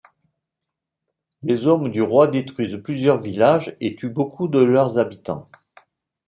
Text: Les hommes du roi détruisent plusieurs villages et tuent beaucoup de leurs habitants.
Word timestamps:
Les 1.43 1.67
hommes 1.67 1.89
du 1.91 2.01
roi 2.01 2.25
détruisent 2.25 2.81
plusieurs 2.83 3.21
villages 3.21 3.77
et 3.81 3.95
tuent 3.95 4.09
beaucoup 4.09 4.47
de 4.47 4.57
leurs 4.59 4.97
habitants. 4.97 5.47